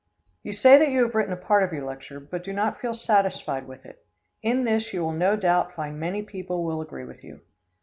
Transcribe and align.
You 0.41 0.51
say 0.51 0.79
that 0.79 0.89
you 0.89 1.03
have 1.03 1.13
written 1.13 1.31
a 1.31 1.35
part 1.37 1.61
of 1.61 1.71
your 1.71 1.85
lecture, 1.85 2.19
but 2.19 2.43
do 2.43 2.53
not 2.53 2.81
feel 2.81 2.95
satisfied 2.95 3.67
with 3.67 3.85
it. 3.85 4.03
In 4.41 4.63
this 4.63 4.93
you 4.93 5.01
will 5.03 5.11
no 5.11 5.35
doubt 5.35 5.75
find 5.75 5.99
many 5.99 6.23
people 6.23 6.63
will 6.63 6.81
agree 6.81 7.05
with 7.05 7.23
you. 7.23 7.41